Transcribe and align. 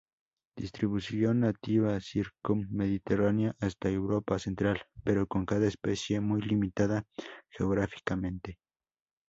Distribución 0.55 1.41
nativa 1.41 1.99
circum-mediterránea, 2.01 3.55
hasta 3.59 3.87
Europa 3.91 4.39
Central, 4.39 4.81
pero 5.03 5.27
con 5.27 5.45
cada 5.45 5.67
especie 5.67 6.19
muy 6.21 6.41
limitada 6.41 7.05
geográficamente. 7.49 8.57